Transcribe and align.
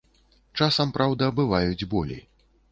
Часам, 0.61 0.95
праўда, 0.97 1.29
бываюць 1.43 1.87
болі. 1.95 2.21